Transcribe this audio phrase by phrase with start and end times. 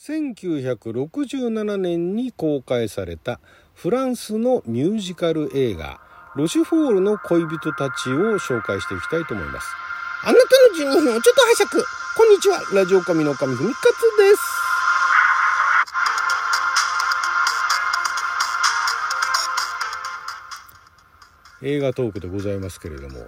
[0.00, 3.38] 1967年に公開された
[3.74, 6.00] フランスのミュージカル映画
[6.36, 9.66] ロシュフォールの恋人たちを紹介していきたいと思います。
[10.24, 10.38] あな
[10.78, 11.84] たの12分をちょっと拝借。
[12.16, 12.62] こんにちは。
[12.72, 14.42] ラジオ神の神ふみかつです。
[21.62, 23.18] 映画トークでございますけれども、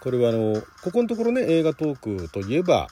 [0.00, 2.88] これはあの、ここのところね、映画トークといえば、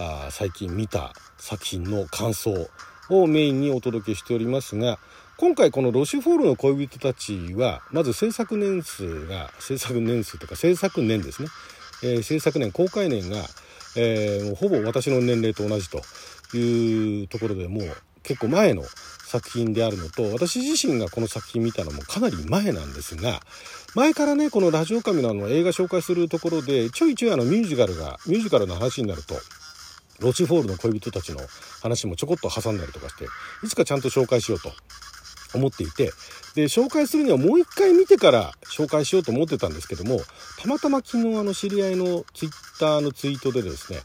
[0.00, 2.70] あ最近見た作品の感想
[3.10, 4.98] をメインにお届けしておりますが
[5.36, 11.48] 今回このロシュフォールの恋人たちはまず制作年数が制作年数というか制作年ですね、
[12.02, 13.44] えー、制作年公開年が、
[13.96, 16.00] えー、ほぼ私の年齢と同じと
[16.56, 17.82] いうところでもう
[18.22, 18.82] 結構前の
[19.30, 23.40] 作品であるのと私自身がこの作品見たのもかなり前なんですが
[23.94, 29.34] 前からねこのラジオ神のあの映画紹介するところでちょいちょいあのミュージカルがミュージカルの話になると
[30.20, 31.40] ロチフォールの恋人たちの
[31.82, 33.26] 話もちょこっと挟んだりとかして
[33.64, 34.72] いつかちゃんと紹介しようと
[35.54, 36.12] 思っていて
[36.54, 40.20] で紹介するにはもう一回見てから紹介しようと思ってたんですけども
[40.60, 43.98] たまたま昨日あの知り合いのツイッターのツイートでですね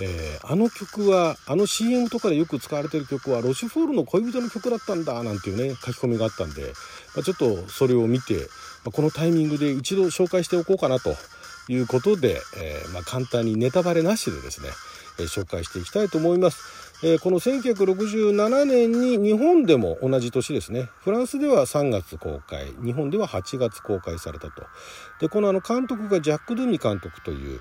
[0.00, 6.62] えー、あの曲はあの CM とかでよく使われてる曲はロシュフォールの恋人の曲だったんだなんていうね書き込みがあったんで、
[7.14, 11.14] まあ、ちょっとそれを見て、まあ、このタイミングで一度紹介しておこうかなと
[11.68, 14.70] いうことで、えー、まあ、簡単にネタバレなしでですね
[15.22, 16.84] 紹介していきたいと思います。
[17.02, 20.88] えこの1967年に日本でも同じ年ですね。
[21.02, 24.62] フランスでは3月公開日本では8月公開されたと。
[25.20, 27.60] でこのあの監督がジャック・ドゥミ監督という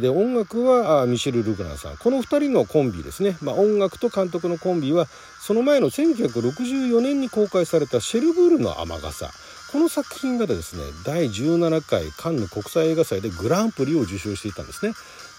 [0.00, 1.96] で音楽はミシェル・ルグナンさん。
[1.96, 5.06] この2人のコンビですね、まあ、音楽と監督のコンビは
[5.40, 9.30] その前の1964年に公開された「シェルブールの雨傘」
[9.72, 14.92] この作品がですね第17回カンヌ国際映画祭でグランプリを受賞していたんですね。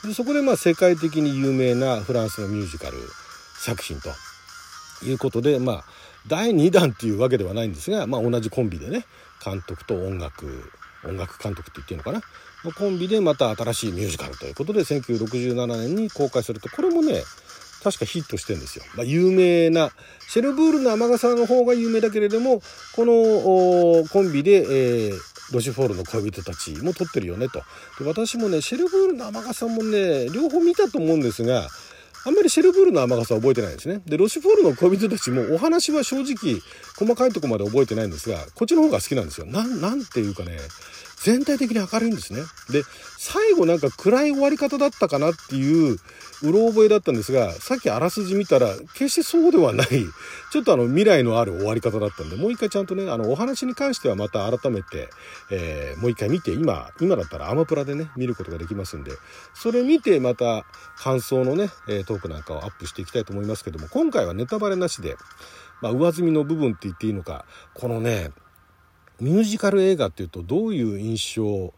[0.03, 2.97] でそこでまあ世界的に有名なフランスのミュージカル
[3.55, 4.09] 作品と
[5.05, 5.83] いうことでまあ
[6.27, 9.05] 第2弾っていうわけではないんですが、まあ、同じコンビでね
[9.43, 10.71] 監督と音楽
[11.05, 12.21] 音楽監督って言っていいのかな？
[12.63, 17.21] のコンビでまた新しいミュージカルということで1967年に公開するとこれもね
[17.83, 18.85] 確かヒットしてんですよ。
[18.95, 19.91] まあ、有名な
[20.29, 22.61] シェルブールの雨傘の方が有名だけれども
[22.95, 25.19] このコンビで、えー、
[25.51, 27.63] ロシフォールの恋人たちも撮ってるよねと
[27.99, 31.67] で私もねシェルブールの雨傘もね両方見たと思うんですが
[32.25, 34.01] あんまりシェルブールの雨傘は覚えてないですね。
[34.05, 36.61] で、ロシフォールの恋人たちもお話は正直
[36.97, 39.45] 細かいとこまで覚えてないんですが、こっちの方が好きなんですよ。
[39.45, 40.57] なん、なんていうかね、
[41.23, 42.41] 全体的に明るいんですね。
[42.69, 42.83] で、
[43.17, 45.97] 最後なんか暗い終わり方だったかなっていう
[46.43, 49.87] うろ覚えだったんですが、さっきあらすじ見たら、決してそうではない、
[50.51, 55.09] ちょっとあの未来のある終わり方だったんで、もう一回ちゃんとね、あのお話に関してはまた改めて、
[55.49, 59.13] えー、もう一回見て、今、今だったらアマプラでね、見ることができますんで、
[59.53, 60.65] それ見てまた
[60.97, 61.69] 感想のね、
[62.05, 65.15] トークなんかをアップしていきたいと思いますけども、今回はネタバレなしで、
[65.81, 68.31] まあ、上積みの部分って言っていいのか、このね、
[69.19, 71.73] ミュージカル映画っていうとどういう印象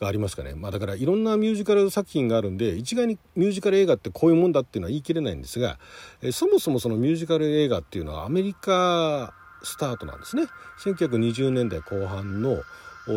[0.00, 5.78] がありますかね、まあ、だからいろんなミュージカル作品があるんで一概にミュージカル映画ってこういうもんだっていうのは言い切れないんですが、
[6.22, 10.44] えそもそもそのミュージカル映画っていうのはアメリカスタートなんですね
[10.82, 12.62] 1920年代後半の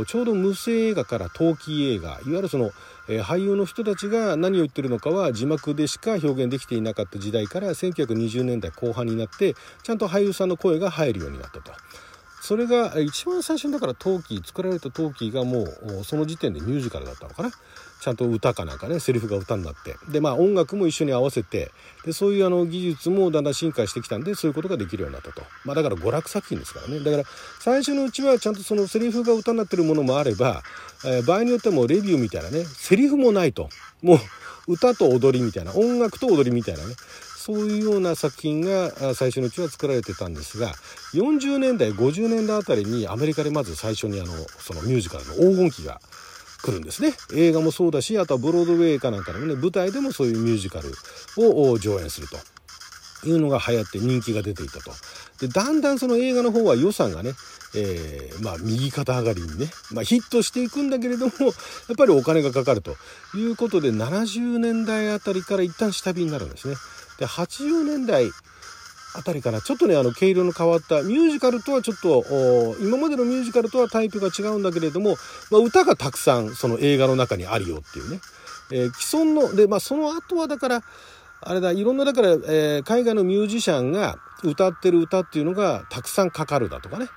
[0.05, 2.71] ちょうど無声映画から陶器映画いわゆるその、
[3.09, 11.71] えー、俳優の人たちが何を言ってるのかは字幕でしか表現できていなかった時代から1920年代後半になってちゃんと俳優さんの声が入るようになったと。
[12.45, 17.51] それが一番最初にだから陶器作られた陶器がもうその時点でミュージカルだったのかな？
[18.01, 19.95] ちゃんと歌かなんかねセリフが歌になって。
[20.11, 21.71] でまあ音楽も一緒に合わせて
[22.05, 25.41] でそういうあの技術もだんだん進化してきたんでそういうことができるようになったと。
[25.63, 26.99] まあだから娯楽作品ですからね。
[26.99, 27.23] だから
[27.61, 30.63] 最初のうちはちゃんとそのセリフが歌になってるものもあれば、
[31.05, 33.69] えー、場合によってもレビューみたいなねセリフもないと。
[34.01, 34.17] もう
[34.67, 36.93] 歌と踊りみたいな音楽と踊りみたいなね。
[37.43, 40.71] そういうような作品が最初のうちは作られてたんですが
[41.13, 45.99] 40年代50年代あたりにアメリカでまず最初にあのそのミュージカルの黄金期が
[46.63, 47.11] 来るんですね。
[47.35, 50.93] 映画もそうだしあとはブロードウェイかなんかのね舞台でもそういうミュージカル
[51.37, 52.37] を上演すると。
[53.25, 54.91] いうのが流行って人気が出ていたと。
[55.39, 57.31] でだんだんその映画の方は予算がね、
[57.73, 61.49] えー、まあ右肩上がりにね、まあ、ヒットしていくんだけれどもや
[61.93, 62.95] っぱりお金がかかると
[63.35, 66.75] いうことで70年代あたりから一旦下火になるんですね。
[67.19, 68.29] で80年代
[69.15, 72.23] あたりかなちょっとねあの毛色の変わったミュージカルとはちょっと
[72.81, 75.15] 今までのミュージカルとはタイプが違うんだけれども、
[75.51, 78.19] まあ、歌がたくさんその映画の中にあるよっていうね、
[78.71, 80.83] えー、既存ので、まあ、その後はだから
[81.41, 87.07] あれだいろんなだから、えー、海外のミュージシャンが歌ってる歌っていうのがたくさんかかるだとかね。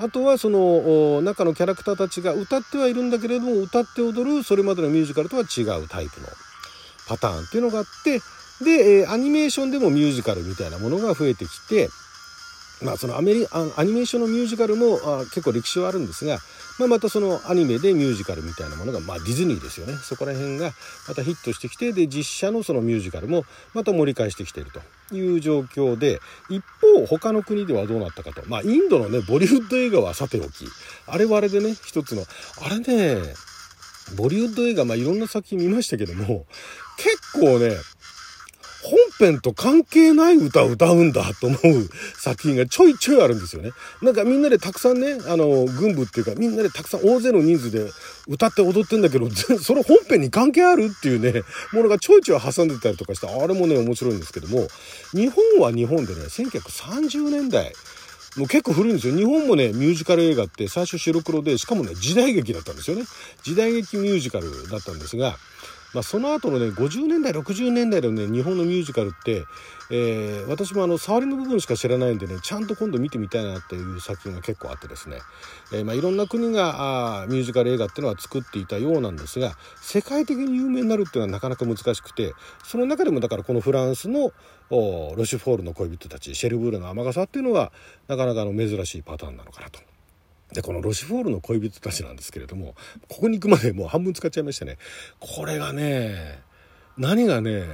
[0.00, 6.28] あとはその中のキャラクターたちが歌ってはいるんだけれども歌って踊るそれまでのミュージカルとは違うタイプの
[7.08, 8.20] パターンっていうのがあって
[8.64, 11.88] で、えー、アニメーションでもミュージカルみたいなものが増えてきて、
[12.82, 16.38] まあ、そのアメリアニメーションのミュージカルもあ結構歴史はあるんですが、
[16.78, 19.94] まあ、またそのアニメでミュージカルみたいなものが、まあ、ディズニーですよね。
[19.94, 20.70] そこら辺が
[21.08, 23.44] またヒットしてきてで実写のそのミュージカルも
[23.74, 24.70] また盛り返してきている
[25.08, 26.20] という状況で
[26.50, 28.42] 一方他の国ではどうなったかと。
[28.46, 30.66] まあインドのねボリウッド映画はさておき。
[31.06, 32.22] あれはあれでね一つの
[32.64, 33.34] あれね
[34.16, 36.46] ボリウッド映画、まあ、いろんな作品見ましたけども
[36.96, 37.76] 結構ね
[39.18, 41.60] 編と関係ない歌を歌うんだと思う
[42.16, 43.70] 作品がちょいちょいあるんですよね。
[44.02, 47.90] なんかみんなでたくさんね、あの、軍部っていうかみんなでたくさん大勢の人数で
[48.26, 51.42] 歌って踊ってんだけど、その本編に関係あるっていうね、
[51.72, 54.68] ものがちょいちょい挟んでたりとかして、あれもね、面白いんですけども、
[55.12, 57.72] 日本は日本でね、1930年代、
[58.36, 59.16] もう結構古いんですよ。
[59.16, 63.04] 日本もね、ミュージカル映画って最初白黒で、しかもね、時代劇だったんですよね。
[63.42, 65.36] 時代劇ミュージカルだったんですが、
[65.94, 69.44] まあ、その後のね50年代60年代のね日本のミュージカルって、
[69.90, 75.18] えー、私もあの触りの部分しか知らないんでねちゃんと今度見てみたいなっていう作品が結構あってですね、
[75.72, 84.32] えー、まあ、いろんな国があミュージカル映画っていうのは作っていたようなんですが世界的に有名になるっていうのはなかなか難しくてその中でもだからこのフランスの
[84.70, 87.72] ロシュフォールの恋人たちシェルブールの雨傘っていうのは
[88.06, 89.80] なかなかの珍しいパターンなのかなと。
[90.52, 92.74] で、このロシフォールの恋人たちなんですけれども、
[93.08, 94.78] ここに行くまでもう半分使っちゃいましたね。
[95.20, 96.40] これがね、
[96.96, 97.64] 何がね、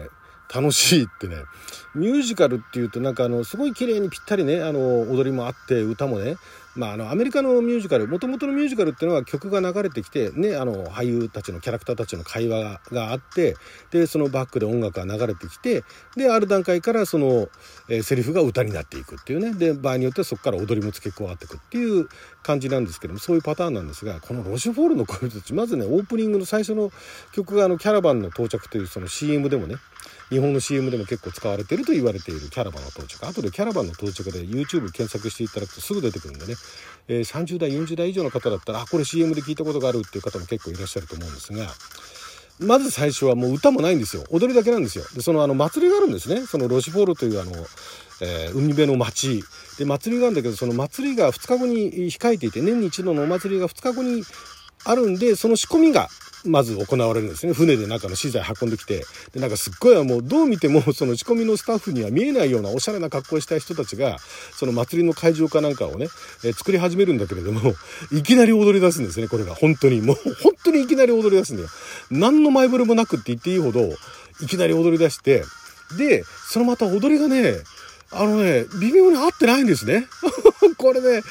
[0.53, 1.37] 楽しいってね、
[1.95, 6.37] ミュージカルっていうとなんかあの、すごい綺麗にぴったりね、あの、踊りもあって、歌もね、
[6.77, 13.57] まあ、あのアメリカのミュージカルもともとのミュージカルっていうのは曲が流れてきて、ね、あの俳優たちのキャラクターたちの会話があって
[13.91, 15.85] でそのバックで音楽が流れてきて
[16.17, 17.49] である段階からその、
[17.89, 19.53] えー、セリフが歌になっていくっていうね。
[19.55, 22.09] で場合によってはそこから踊りも付け加わっていくっていう
[22.43, 26.91] 感じなんですけどもそういうパターンなんですがこのロシュフォールの恋人たちまずねオープニングの最初の
[27.33, 29.77] 曲があのキャラバンの到着というその CM でもね
[30.31, 33.27] 日本の CM でも結構使われてると言われているキャラバンの到着。
[33.27, 36.55] 後でキャラバンの到着で YouTube 検索していただくとすぐ出てくるんでね、
[37.09, 41.67] えー、30代40代以上の方だったらあこれ CM で聞いたことがあるっていう方も結構いらっしゃると思うんですが
[42.61, 44.25] まず最初はもう歌もないんですよ。
[44.31, 45.05] 踊りだけなんですよ。
[45.15, 46.47] でそのあの祭りがあるんですね。
[46.47, 47.51] そのロシフォールというあの、
[48.23, 49.43] えー、海辺の町
[49.77, 54.23] で祭りがあるんだけどその祭りが2日後に控えていて年に一度のお祭りが2日後に
[54.85, 56.09] あるんでその仕込みが
[56.45, 57.53] まず行われるんですね。
[57.53, 59.05] 船で中の資材運んできて。
[59.33, 64.19] でなんかすっごいもうどう見ても その仕込みのスタッフには見えないようなおしゃれな格好をしたい人たちが
[64.57, 66.09] その祭りの会場かなんかをね、
[66.45, 67.75] えー、作り始めるんだけれども
[68.13, 69.55] いきなり踊り出すんですねこれが。
[69.55, 70.01] 本当に。
[70.01, 71.69] もう本当にいきなり踊り出すんだよ。
[72.11, 73.95] 何の前触れもなくって言っていいほど
[74.41, 75.45] いきなり踊り出して
[75.97, 77.59] でそのまた踊りがね
[78.17, 80.09] あのね、微妙に合ってないんですね。
[80.79, 81.23] これね、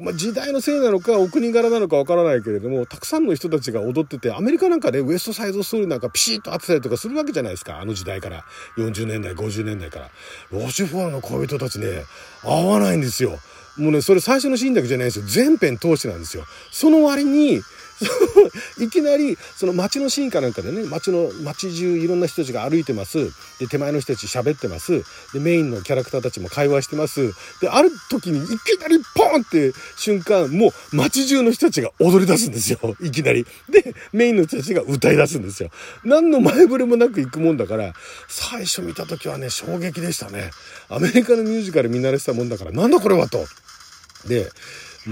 [0.00, 7.80] まあ、時代のせいなのか、お国柄なのかわからないけれども、たくさんの人たちが踊ってて、アメリカなんかね、ウエストサイドストーリーなんかピシッと合ってたりとかするわけじゃないですか。
[7.80, 8.44] あの時代から。
[8.76, 10.10] 40年代、50年代から。
[10.50, 12.04] ロシュフォーの恋人たちね、
[12.42, 13.38] 合わないんですよ。
[13.76, 15.24] もうね、それ最初のシーンだけじゃないんですよ。
[15.26, 16.44] 全編通してなんですよ。
[16.70, 17.62] その割に、
[18.78, 23.30] いきなりその街のシーンかなんかでね街の街中いろんな人たちが歩いてます。
[23.58, 25.02] で手前の人たち喋ってます。
[25.32, 27.32] でメインのキャラクターたちも会話してます。
[27.60, 32.96] である時にいきなりポンって瞬間もう街中の人たちが踊り出すんですよ。
[33.00, 33.46] いきなり。
[33.68, 35.70] でメインの人たちが歌い出すんですよ。
[36.04, 37.94] 何の前触れもなく行くもんだから
[38.28, 40.50] 最初見た時はね衝撃でしたね。
[40.88, 43.46] アメリカのミュージカル見慣れしたもんだからなんだこれはと。
[44.26, 44.50] で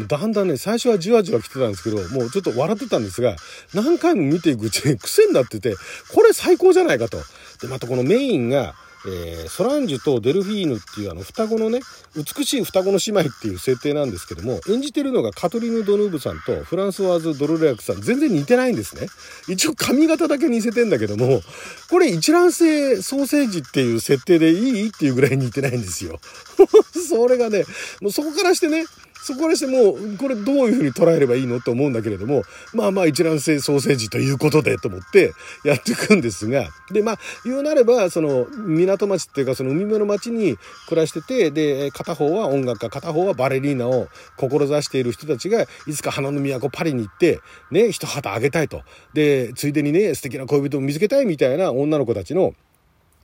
[0.09, 3.37] だんだんね、最初はじわじわ来てたんですけど、もうちょっと笑ってたんですが、
[3.75, 5.77] 何回も見ていくうちに癖になってて、
[6.13, 7.19] これ最高じゃないかと。
[7.61, 8.75] で、またこのメインが、
[9.07, 11.81] えー、ソランジュとデルフィーヌっていうあの双子のね
[12.17, 19.09] 美しい双子の姉妹っていう設定なんですけども演じてるのがカトリーヌ・ドヌーブさんとフランスワーズ・ドルレアクさん全然似てないんですね。
[19.47, 21.43] 一応髪型だけ似せてんだけども
[21.91, 24.89] これ一卵性ソーセージっていう設定でいい？
[24.89, 26.19] っていうぐらい似てないんですよ。
[27.09, 27.65] それがね
[28.01, 28.87] もうそこからしてね
[29.25, 32.43] そこからしてもう、これどういうふうに捉えればいいのと思うんだけれども、
[32.75, 35.33] まあまあ一卵性ソーセージということでと思って
[35.65, 47.41] やっていくんですが、で、まあ、言うなれば、その、港町っていうか、その海辺の町に暮らしてて、で、片方は音楽家、片方はバレリーナを志している人たちが、いつか花の都パリに行って、
[47.71, 48.83] ね、一旗あげたいと。
[49.15, 52.53] で、ついでにね、素敵な恋人を見つけたいみたいな女の子たちの、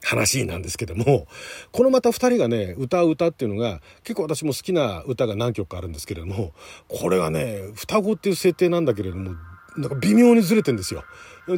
[0.03, 1.27] 話なんですけども、
[1.73, 6.53] このまた二人がね、歌う歌っていうのが、結構私も好きな歌が何曲かあるんですけれども、
[6.89, 9.35] これがね、双子っていう設定なんだけれども、
[9.77, 11.05] なんか微妙にずれてんですよ。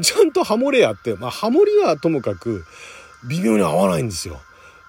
[0.02, 2.64] ちゃんとハモれやって、まあハモりはともかく
[3.28, 4.40] 微妙に合わないんですよ。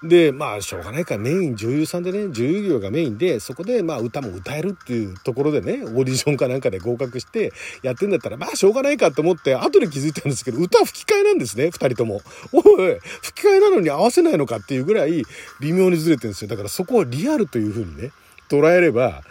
[0.04, 12.20] で、まあ、しょうがないからメイン女優さんでね、女優業がメインで、そこでまあ歌も歌えるっていうところでね、オーディションかなんかで合格してやってんだったら、まあしょうがないかと思って、後で気づいたんですけど、歌吹き替えなんですね、二人とも。
[12.52, 15.24] おい、吹き替えなのに合わせないのかっていうぐらい
[15.60, 16.48] 微妙にずれてるんですよ。
[16.48, 18.10] だからそこをリアルというふうにね、
[18.50, 19.22] 捉えれば、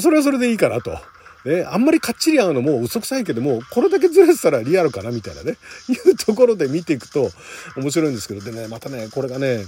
[0.00, 0.98] それはそれでいいかなと。
[1.44, 5.56] ね、あんまりかっちり合うのも嘘くさいけども、これだけずれてたらリアルかなみたいなね、
[5.88, 7.30] いうところで見ていくと
[7.76, 9.64] 面白いんですけど、でね、またね、これがね、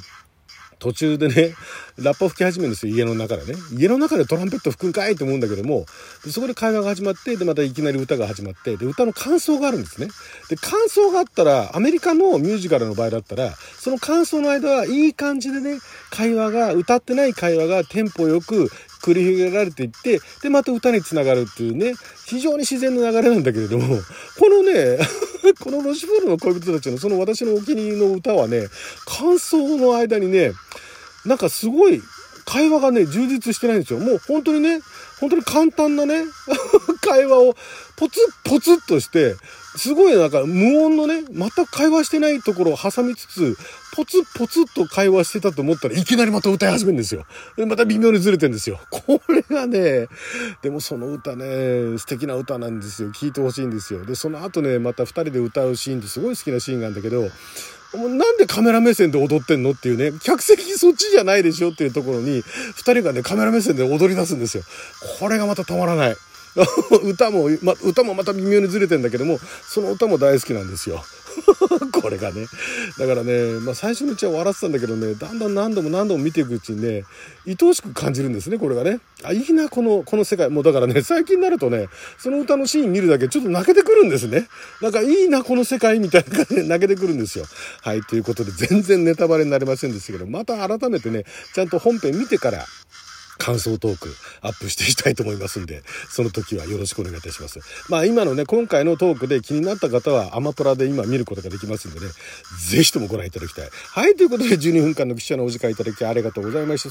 [0.83, 1.55] 途中でね、
[1.97, 3.57] ラッパ吹き始めるんですよ、家の中でね。
[3.73, 5.87] 家の中でトランペット吹くんかいと思うんだけども、
[6.29, 10.09] そこで会話が始まって、で、またいきなり歌が始まって、で、歌の感想があるんですね。
[10.49, 15.79] で、感想があったら、アメリカのミュージカルの場合だったら、その感想の間はいい感じでね、
[16.11, 18.69] 会話が、歌ってない会話がテンポよく
[19.03, 21.95] 繰り広げられていって、で、また歌につながるっていうね、
[22.27, 23.99] 非常に自然の流れなんだけれども、
[24.39, 24.99] このね、
[25.61, 28.69] このロシフォールの恋人たちのその私のお気に入りの歌はね、
[29.05, 30.53] 感想の間にね、
[31.25, 32.03] なんかすごい
[32.45, 33.99] 会話がね、充実してないんですよ。
[33.99, 34.81] もう本当にね、
[35.21, 36.25] 本当に簡単なね、
[37.01, 37.55] 会話を
[37.97, 39.37] ポツッポツッとして、
[39.77, 43.57] すごいなんか無音のね、全く会話してないところを挟みつつ、
[43.95, 47.25] ポツッポツッと会話してたと思ったらいきなりまた歌い始めるんですよ。
[47.57, 48.81] で、また微妙にずれてんですよ。
[48.91, 50.09] これがね、
[50.63, 53.13] でもその歌ね、素敵な歌なんですよ。
[53.13, 54.05] 聴いてほしいんですよ。
[54.05, 57.29] で、その後ね、また二人で歌うシーンってすごい好きなシーンなんだけど、
[57.95, 62.43] なんでカメラ目線で踊ってんのっていうね、客席そっちじゃないでしょっていうところに、
[62.75, 64.63] 二人がね、カメラ目線で踊り出すんですよ。
[65.21, 66.17] これがまたたまらない。
[67.05, 71.05] 歌も、ま、歌もまた微妙にずれてんだけども、その歌も大好きなんですよ。
[72.03, 72.47] これがね。
[72.99, 77.05] だからね、まあ最初のうちは笑ってたんだけどね、だんだん何度も何度も見ていくうちにね、
[77.47, 78.99] 愛おしく感じるんですね、これがね。
[79.23, 80.51] あ、いいな、この、この世界。
[80.51, 84.49] もうだからね、最近になるとね、その歌のシーン見るだけちょっと泣けてくるんですね。
[84.81, 87.45] なんかいいな、この世界みたいな感じで泣けてくるんですよ。
[87.83, 92.67] はい、ということで全然ネタバレになりませんでしたけど、また改めてね、ちゃんと本編見てから、
[93.43, 97.59] 感想トークアップしていきたいと思いますんで、その時はよろしくお願いいたします。
[97.89, 102.07] まあ今のね、今回のトークで気になった方はアマプラで今見ることができますんでね、
[102.71, 103.69] ぜひともご覧いただきたい。
[103.71, 106.91] はい、ということで12分間の記者のお時間いただきありがとうございました。